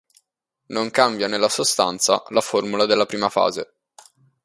[0.69, 3.75] Non cambia nella sostanza la formula della prima fase.